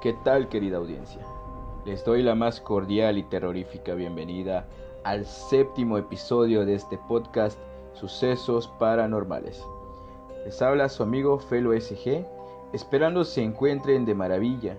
[0.00, 1.20] ¿Qué tal querida audiencia?
[1.84, 4.66] Les doy la más cordial y terrorífica bienvenida
[5.04, 7.58] al séptimo episodio de este podcast
[7.92, 9.62] Sucesos Paranormales.
[10.46, 12.24] Les habla su amigo Felo SG,
[12.72, 14.78] esperando se encuentren de maravilla.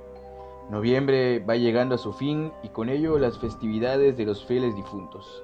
[0.72, 5.44] Noviembre va llegando a su fin y con ello las festividades de los fieles difuntos.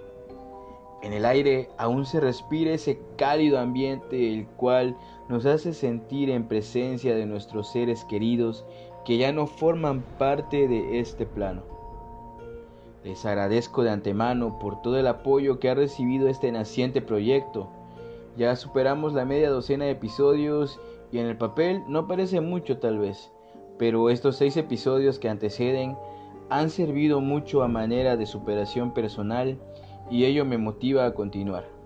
[1.03, 4.97] En el aire aún se respira ese cálido ambiente el cual
[5.29, 8.65] nos hace sentir en presencia de nuestros seres queridos
[9.07, 11.61] que ya no forman parte de este plano.
[13.05, 17.69] Les agradezco de antemano por todo el apoyo que ha recibido este naciente proyecto.
[18.35, 20.77] Ya superamos la media docena de episodios
[21.09, 23.31] y en el papel no parece mucho tal vez,
[23.79, 25.97] pero estos seis episodios que anteceden
[26.49, 29.57] han servido mucho a manera de superación personal
[30.11, 31.76] y ello me motiva a continuar.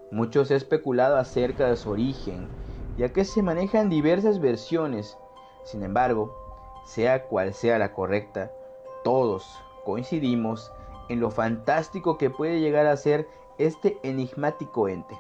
[0.10, 2.50] Mucho se ha especulado acerca de su origen,
[2.98, 5.16] ya que se manejan diversas versiones.
[5.64, 6.36] Sin embargo,
[6.88, 8.52] sea cual sea la correcta,
[9.04, 9.48] todos
[9.86, 10.72] coincidimos
[11.08, 13.28] en lo fantástico que puede llegar a ser
[13.60, 15.16] este enigmático ente.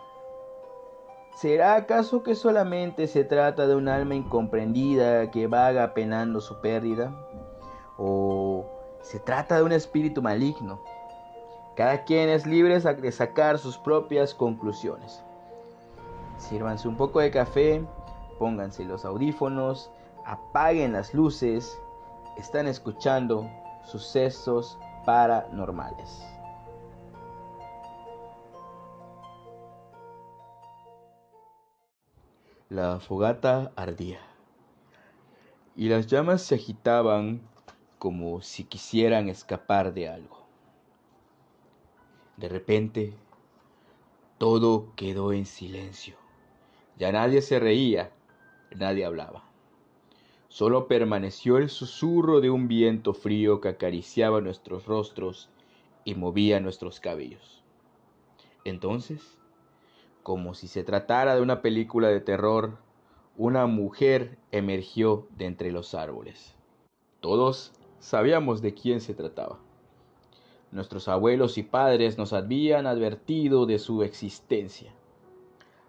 [1.35, 7.13] ¿Será acaso que solamente se trata de un alma incomprendida que vaga penando su pérdida?
[7.97, 8.72] ¿O
[9.03, 10.79] se trata de un espíritu maligno.
[11.75, 15.23] Cada quien es libre de sacar sus propias conclusiones.
[16.37, 17.85] Sírvanse un poco de café,
[18.39, 19.91] pónganse los audífonos,
[20.25, 21.77] apaguen las luces.
[22.37, 23.49] Están escuchando
[23.83, 26.23] sucesos paranormales.
[32.69, 34.19] La fogata ardía
[35.75, 37.41] y las llamas se agitaban
[38.03, 40.45] como si quisieran escapar de algo.
[42.35, 43.13] De repente,
[44.37, 46.17] todo quedó en silencio.
[46.99, 48.11] Ya nadie se reía,
[48.75, 49.45] nadie hablaba.
[50.49, 55.47] Solo permaneció el susurro de un viento frío que acariciaba nuestros rostros
[56.03, 57.63] y movía nuestros cabellos.
[58.65, 59.37] Entonces,
[60.23, 62.79] como si se tratara de una película de terror,
[63.37, 66.53] una mujer emergió de entre los árboles.
[67.21, 67.71] Todos
[68.03, 69.59] sabíamos de quién se trataba.
[70.71, 74.91] Nuestros abuelos y padres nos habían advertido de su existencia.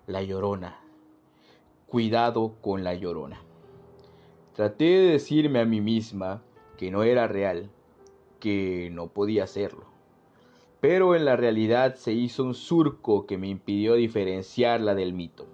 [0.07, 0.79] La llorona.
[1.89, 3.43] Cuidado con la llorona.
[4.55, 6.41] Traté de decirme a mí misma
[6.79, 7.69] que no era real,
[8.39, 9.87] que no podía serlo.
[10.81, 15.47] Pero en la realidad se hizo un surco que me impidió diferenciarla del mito.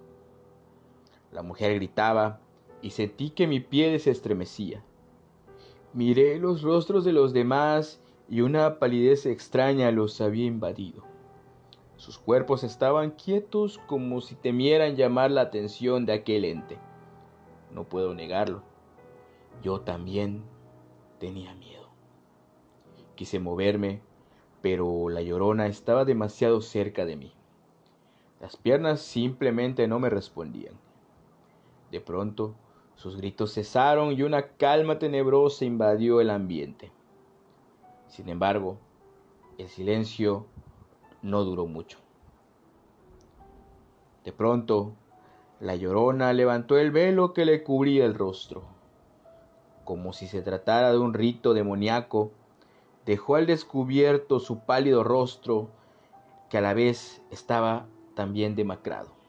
[1.31, 2.39] La mujer gritaba
[2.83, 4.83] y sentí que mi piel se estremecía.
[5.93, 11.03] Miré los rostros de los demás y una palidez extraña los había invadido.
[11.97, 16.79] Sus cuerpos estaban quietos como si temieran llamar la atención de aquel ente.
[17.71, 18.63] No puedo negarlo.
[19.61, 20.43] Yo también
[21.19, 21.89] tenía miedo.
[23.15, 24.01] Quise moverme,
[24.61, 27.33] pero la llorona estaba demasiado cerca de mí.
[28.39, 30.73] Las piernas simplemente no me respondían.
[31.91, 32.55] De pronto,
[33.01, 36.91] sus gritos cesaron y una calma tenebrosa invadió el ambiente.
[38.07, 38.77] Sin embargo,
[39.57, 40.45] el silencio
[41.23, 41.97] no duró mucho.
[44.23, 44.91] De pronto,
[45.59, 48.61] la llorona levantó el velo que le cubría el rostro.
[49.83, 52.29] Como si se tratara de un rito demoníaco,
[53.07, 55.69] dejó al descubierto su pálido rostro
[56.51, 59.20] que a la vez estaba también demacrado.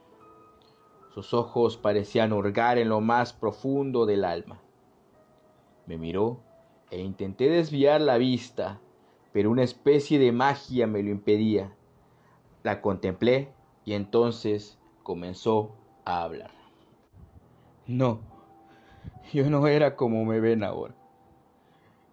[1.14, 4.60] Sus ojos parecían hurgar en lo más profundo del alma.
[5.86, 6.40] Me miró
[6.90, 8.80] e intenté desviar la vista,
[9.32, 11.74] pero una especie de magia me lo impedía.
[12.62, 13.52] La contemplé
[13.84, 15.72] y entonces comenzó
[16.04, 16.50] a hablar.
[17.86, 18.20] No,
[19.32, 20.94] Yo no era como me ven ahora.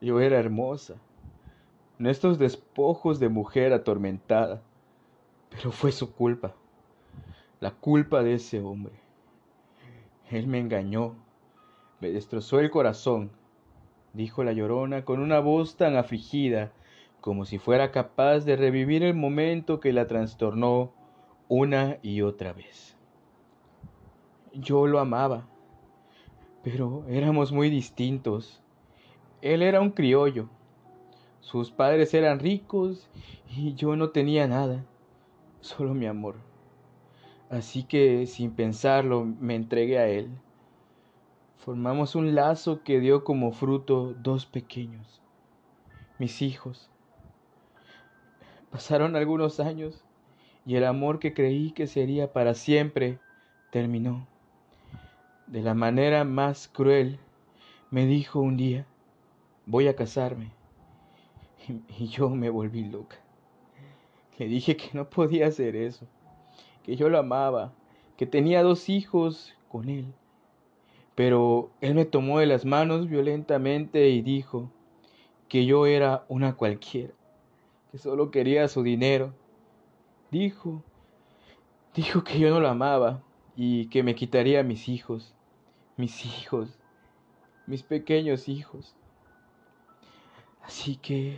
[0.01, 0.95] Yo era hermosa,
[1.99, 4.61] en estos despojos de mujer atormentada,
[5.49, 6.53] pero fue su culpa,
[7.59, 8.93] la culpa de ese hombre.
[10.29, 11.15] Él me engañó,
[11.99, 13.31] me destrozó el corazón,
[14.13, 16.71] dijo la llorona con una voz tan afligida
[17.21, 20.93] como si fuera capaz de revivir el momento que la trastornó
[21.47, 22.95] una y otra vez.
[24.53, 25.47] Yo lo amaba,
[26.63, 28.61] pero éramos muy distintos.
[29.41, 30.49] Él era un criollo,
[31.39, 33.09] sus padres eran ricos
[33.49, 34.85] y yo no tenía nada,
[35.61, 36.48] solo mi amor.
[37.49, 40.29] Así que sin pensarlo me entregué a él.
[41.57, 45.21] Formamos un lazo que dio como fruto dos pequeños,
[46.19, 46.89] mis hijos.
[48.71, 50.03] Pasaron algunos años
[50.65, 53.19] y el amor que creí que sería para siempre
[53.71, 54.27] terminó.
[55.47, 57.19] De la manera más cruel
[57.89, 58.85] me dijo un día,
[59.65, 60.51] voy a casarme.
[61.99, 63.17] Y, yo me volví loca.
[64.37, 66.07] Le dije que no podía hacer eso,
[66.89, 67.71] que yo lo amaba,
[68.17, 70.11] que tenía dos hijos con él.
[71.13, 74.71] Pero él me tomó de las manos violentamente y dijo
[75.47, 77.13] que yo era una cualquiera,
[77.91, 79.35] que solo quería su dinero.
[80.31, 80.81] Dijo,
[81.93, 83.21] dijo que yo no lo amaba
[83.55, 85.35] y que me quitaría a mis hijos,
[85.95, 86.79] mis hijos,
[87.67, 88.95] mis pequeños hijos.
[90.63, 91.37] Así que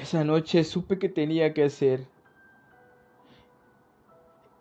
[0.00, 2.06] esa noche supe que tenía que hacer.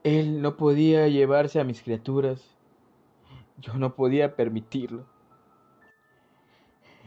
[0.03, 2.57] Él no podía llevarse a mis criaturas.
[3.57, 5.05] Yo no podía permitirlo.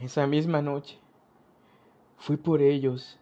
[0.01, 0.99] Esa misma noche
[2.17, 3.19] fui por ellos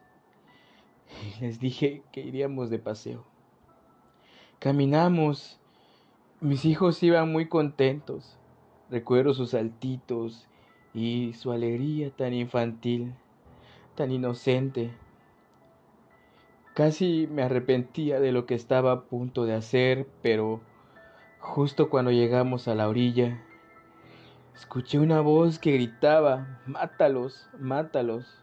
[1.24, 3.26] y les dije que iríamos de paseo.
[4.60, 5.60] Caminamos.
[6.42, 8.38] Mis hijos iban muy contentos.
[8.90, 10.48] Recuerdo sus saltitos
[10.94, 13.14] y su alegría tan infantil,
[13.96, 14.92] tan inocente.
[16.80, 20.62] Casi me arrepentía de lo que estaba a punto de hacer, pero
[21.38, 23.44] justo cuando llegamos a la orilla,
[24.56, 28.34] escuché una voz que gritaba, Mátalos, mátalos.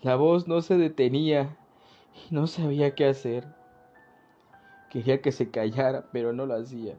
[0.00, 1.56] La voz no se detenía
[2.14, 3.48] y no sabía qué hacer.
[4.90, 6.94] Quería que se callara, pero no lo hacía.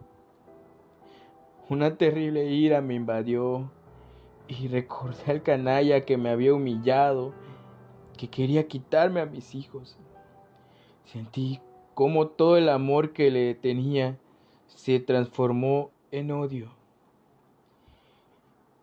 [1.69, 3.71] Una terrible ira me invadió
[4.49, 7.33] y recordé al canalla que me había humillado,
[8.17, 9.97] que quería quitarme a mis hijos.
[11.05, 11.61] Sentí
[11.93, 14.17] cómo todo el amor que le tenía
[14.67, 16.69] se transformó en odio.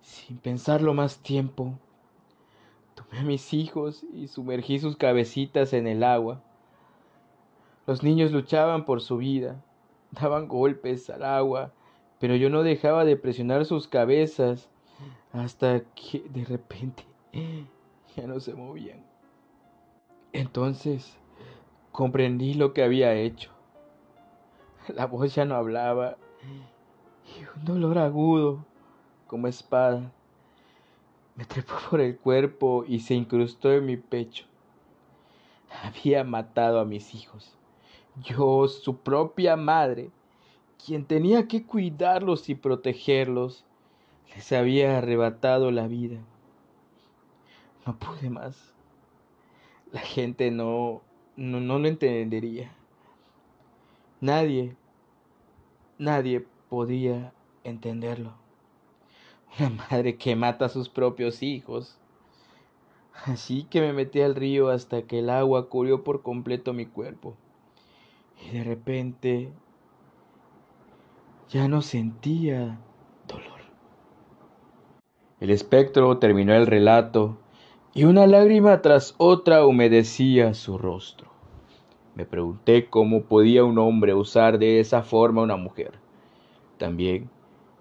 [0.00, 1.78] Sin pensarlo más tiempo,
[2.94, 6.42] tomé a mis hijos y sumergí sus cabecitas en el agua.
[7.86, 9.62] Los niños luchaban por su vida,
[10.10, 11.72] daban golpes al agua,
[12.18, 14.70] pero yo no dejaba de presionar sus cabezas
[15.32, 17.04] hasta que de repente
[18.16, 19.13] ya no se movían.
[20.34, 21.16] Entonces
[21.92, 23.50] comprendí lo que había hecho.
[24.88, 26.16] La voz ya no hablaba
[27.24, 28.66] y un dolor agudo
[29.28, 30.12] como espada
[31.36, 34.44] me trepó por el cuerpo y se incrustó en mi pecho.
[35.82, 37.56] Había matado a mis hijos.
[38.22, 40.10] Yo, su propia madre,
[40.84, 43.64] quien tenía que cuidarlos y protegerlos,
[44.34, 46.18] les había arrebatado la vida.
[47.86, 48.73] No pude más.
[49.94, 51.02] La gente no,
[51.36, 52.74] no, no lo entendería.
[54.20, 54.74] Nadie,
[55.98, 57.32] nadie podía
[57.62, 58.32] entenderlo.
[59.56, 61.96] Una madre que mata a sus propios hijos.
[63.24, 67.36] Así que me metí al río hasta que el agua cubrió por completo mi cuerpo.
[68.44, 69.52] Y de repente
[71.50, 72.80] ya no sentía
[73.28, 73.60] dolor.
[75.38, 77.38] El espectro terminó el relato
[77.96, 81.28] y una lágrima tras otra humedecía su rostro.
[82.16, 85.92] Me pregunté cómo podía un hombre usar de esa forma a una mujer.
[86.76, 87.30] También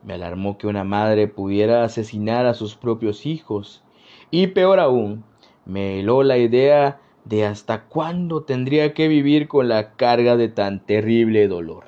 [0.03, 3.83] me alarmó que una madre pudiera asesinar a sus propios hijos.
[4.29, 5.23] Y peor aún,
[5.65, 10.85] me heló la idea de hasta cuándo tendría que vivir con la carga de tan
[10.85, 11.85] terrible dolor.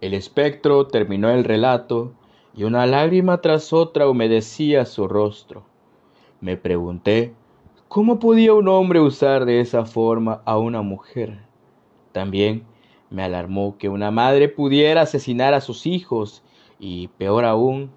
[0.00, 2.14] El espectro terminó el relato
[2.54, 5.67] y una lágrima tras otra humedecía su rostro.
[6.40, 7.34] Me pregunté
[7.88, 11.40] cómo podía un hombre usar de esa forma a una mujer.
[12.12, 12.64] También
[13.10, 16.42] me alarmó que una madre pudiera asesinar a sus hijos
[16.78, 17.90] y peor aún,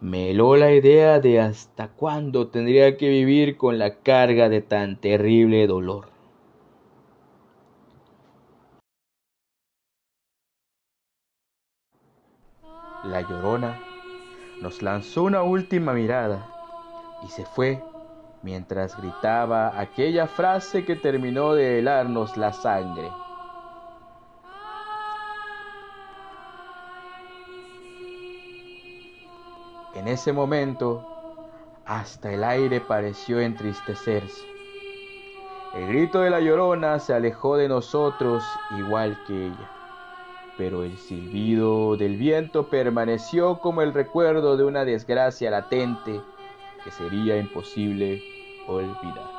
[0.00, 4.96] me heló la idea de hasta cuándo tendría que vivir con la carga de tan
[4.96, 6.18] terrible dolor.
[13.04, 13.80] la llorona
[14.60, 16.57] nos lanzó una última mirada
[17.22, 17.82] y se fue
[18.42, 23.10] mientras gritaba aquella frase que terminó de helarnos la sangre.
[29.94, 31.04] En ese momento,
[31.84, 34.46] hasta el aire pareció entristecerse.
[35.74, 38.44] El grito de la llorona se alejó de nosotros
[38.78, 39.70] igual que ella,
[40.56, 46.22] pero el silbido del viento permaneció como el recuerdo de una desgracia latente
[46.90, 48.22] sería imposible
[48.66, 49.30] olvidar.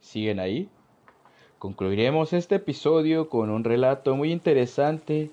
[0.00, 0.68] ¿Siguen ahí?
[1.58, 5.30] Concluiremos este episodio con un relato muy interesante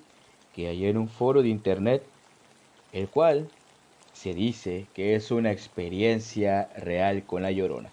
[0.54, 2.02] que hay en un foro de internet,
[2.92, 3.48] el cual
[4.12, 7.90] se dice que es una experiencia real con la llorona.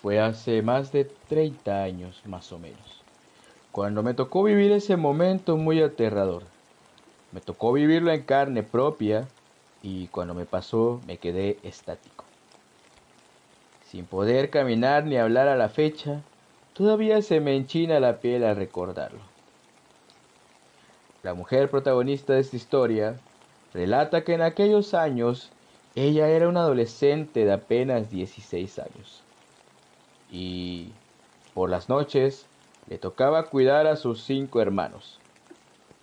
[0.00, 3.02] Fue hace más de 30 años más o menos,
[3.72, 6.44] cuando me tocó vivir ese momento muy aterrador.
[7.32, 9.28] Me tocó vivirlo en carne propia
[9.82, 12.24] y cuando me pasó me quedé estático.
[13.86, 16.22] Sin poder caminar ni hablar a la fecha,
[16.72, 19.20] todavía se me enchina la piel al recordarlo.
[21.22, 23.18] La mujer protagonista de esta historia
[23.74, 25.50] relata que en aquellos años
[25.94, 29.22] ella era una adolescente de apenas 16 años
[30.30, 30.92] y
[31.54, 32.46] por las noches
[32.88, 35.18] le tocaba cuidar a sus cinco hermanos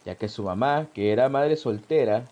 [0.05, 2.25] ya que su mamá, que era madre soltera,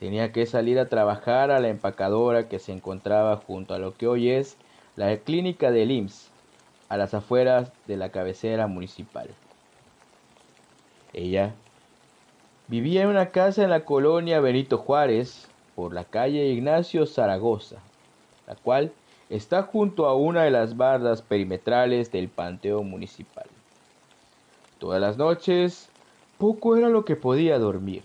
[0.00, 4.08] tenía que salir a trabajar a la empacadora que se encontraba junto a lo que
[4.08, 4.56] hoy es
[4.96, 6.30] la clínica del IMSS,
[6.88, 9.28] a las afueras de la cabecera municipal.
[11.12, 11.54] Ella
[12.68, 17.76] vivía en una casa en la colonia Benito Juárez, por la calle Ignacio Zaragoza,
[18.46, 18.92] la cual
[19.28, 23.46] está junto a una de las bardas perimetrales del Panteón Municipal.
[24.78, 25.88] Todas las noches
[26.44, 28.02] poco era lo que podía dormir,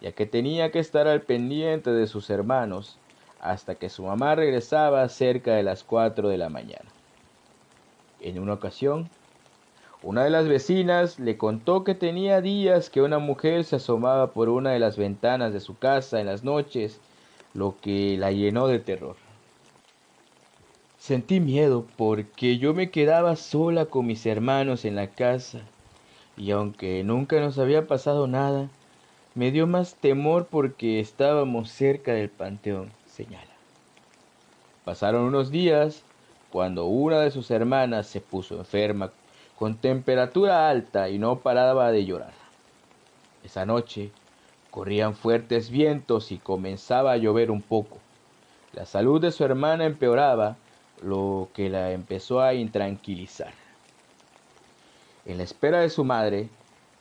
[0.00, 2.98] ya que tenía que estar al pendiente de sus hermanos
[3.40, 6.90] hasta que su mamá regresaba cerca de las 4 de la mañana.
[8.20, 9.08] En una ocasión,
[10.02, 14.48] una de las vecinas le contó que tenía días que una mujer se asomaba por
[14.48, 16.98] una de las ventanas de su casa en las noches,
[17.54, 19.14] lo que la llenó de terror.
[20.98, 25.60] Sentí miedo porque yo me quedaba sola con mis hermanos en la casa
[26.42, 28.68] y aunque nunca nos había pasado nada,
[29.36, 33.52] me dio más temor porque estábamos cerca del panteón, señala.
[34.84, 36.02] Pasaron unos días
[36.50, 39.12] cuando una de sus hermanas se puso enferma
[39.56, 42.34] con temperatura alta y no paraba de llorar.
[43.44, 44.10] Esa noche
[44.72, 47.98] corrían fuertes vientos y comenzaba a llover un poco.
[48.72, 50.56] La salud de su hermana empeoraba,
[51.04, 53.61] lo que la empezó a intranquilizar.
[55.24, 56.48] En la espera de su madre,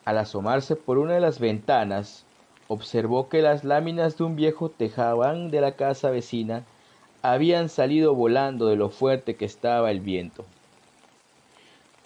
[0.05, 2.23] al asomarse por una de las ventanas,
[2.67, 6.63] observó que las láminas de un viejo tejabán de la casa vecina
[7.21, 10.45] habían salido volando de lo fuerte que estaba el viento.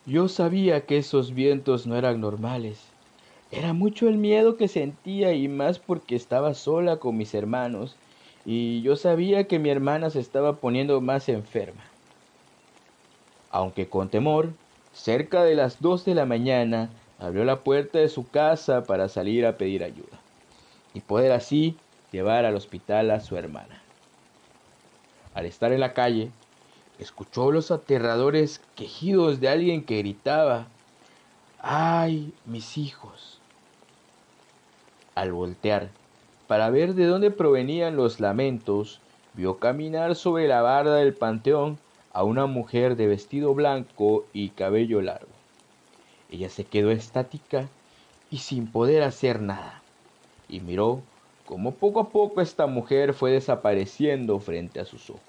[0.06, 2.80] Yo sabía que esos vientos no eran normales.
[3.52, 7.96] Era mucho el miedo que sentía y más porque estaba sola con mis hermanos
[8.46, 11.84] y yo sabía que mi hermana se estaba poniendo más enferma.
[13.50, 14.50] Aunque con temor,
[14.96, 19.46] Cerca de las dos de la mañana abrió la puerta de su casa para salir
[19.46, 20.20] a pedir ayuda
[20.94, 21.76] y poder así
[22.14, 23.82] llevar al hospital a su hermana.
[25.34, 26.32] Al estar en la calle,
[26.98, 30.68] escuchó los aterradores quejidos de alguien que gritaba,
[31.60, 33.42] ¡ay, mis hijos!
[35.14, 35.90] Al voltear
[36.48, 39.02] para ver de dónde provenían los lamentos,
[39.34, 41.80] vio caminar sobre la barda del panteón
[42.16, 45.28] a una mujer de vestido blanco y cabello largo.
[46.32, 47.68] Ella se quedó estática
[48.32, 49.82] y sin poder hacer nada,
[50.48, 51.02] y miró
[51.46, 55.22] cómo poco a poco esta mujer fue desapareciendo frente a sus ojos.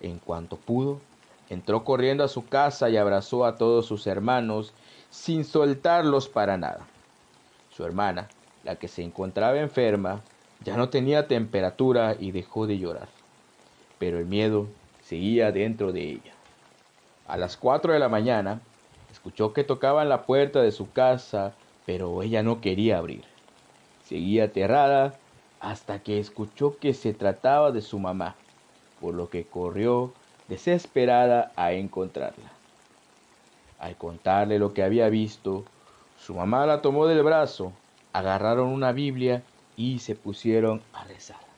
[0.00, 1.00] En cuanto pudo,
[1.48, 4.72] entró corriendo a su casa y abrazó a todos sus hermanos
[5.10, 6.86] sin soltarlos para nada.
[7.76, 8.28] Su hermana,
[8.62, 10.20] la que se encontraba enferma,
[10.64, 13.08] ya no tenía temperatura y dejó de llorar.
[13.98, 14.68] Pero el miedo
[15.10, 16.32] seguía dentro de ella.
[17.26, 18.60] A las cuatro de la mañana,
[19.10, 21.52] escuchó que tocaban la puerta de su casa,
[21.84, 23.24] pero ella no quería abrir.
[24.04, 25.14] Seguía aterrada
[25.58, 28.36] hasta que escuchó que se trataba de su mamá,
[29.00, 30.12] por lo que corrió
[30.46, 32.52] desesperada a encontrarla.
[33.80, 35.64] Al contarle lo que había visto,
[36.20, 37.72] su mamá la tomó del brazo,
[38.12, 39.42] agarraron una Biblia
[39.76, 41.49] y se pusieron a rezar.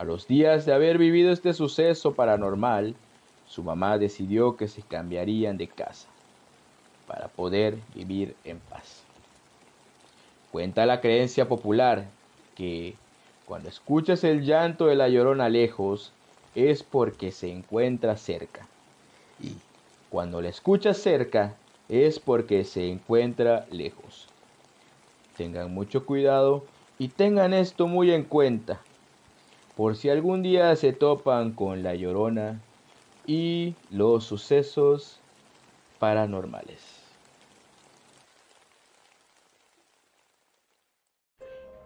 [0.00, 2.94] A los días de haber vivido este suceso paranormal,
[3.46, 6.08] su mamá decidió que se cambiarían de casa,
[7.06, 9.02] para poder vivir en paz.
[10.52, 12.06] Cuenta la creencia popular
[12.56, 12.94] que
[13.46, 16.12] cuando escuchas el llanto de la llorona lejos
[16.54, 18.66] es porque se encuentra cerca.
[19.38, 19.52] Y
[20.08, 21.52] cuando la escuchas cerca
[21.90, 24.28] es porque se encuentra lejos.
[25.36, 26.64] Tengan mucho cuidado
[26.98, 28.80] y tengan esto muy en cuenta.
[29.76, 32.60] Por si algún día se topan con la llorona
[33.26, 35.20] y los sucesos
[35.98, 37.00] paranormales.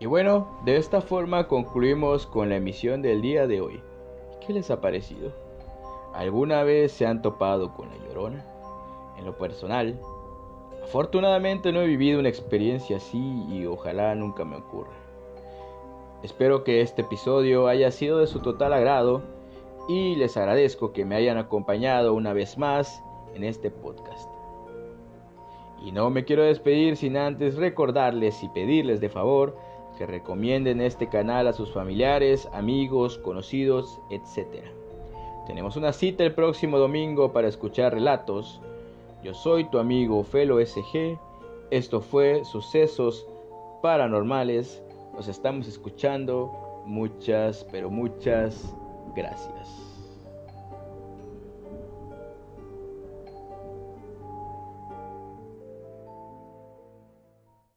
[0.00, 3.80] Y bueno, de esta forma concluimos con la emisión del día de hoy.
[4.44, 5.32] ¿Qué les ha parecido?
[6.14, 8.44] ¿Alguna vez se han topado con la llorona?
[9.16, 9.98] En lo personal,
[10.82, 15.03] afortunadamente no he vivido una experiencia así y ojalá nunca me ocurra.
[16.24, 19.20] Espero que este episodio haya sido de su total agrado
[19.90, 23.04] y les agradezco que me hayan acompañado una vez más
[23.34, 24.30] en este podcast.
[25.84, 29.54] Y no me quiero despedir sin antes recordarles y pedirles de favor
[29.98, 34.64] que recomienden este canal a sus familiares, amigos, conocidos, etc.
[35.46, 38.62] Tenemos una cita el próximo domingo para escuchar relatos.
[39.22, 41.18] Yo soy tu amigo Felo SG.
[41.70, 43.26] Esto fue Sucesos
[43.82, 44.83] Paranormales.
[45.14, 46.82] Nos estamos escuchando.
[46.86, 48.74] Muchas, pero muchas
[49.14, 49.83] gracias.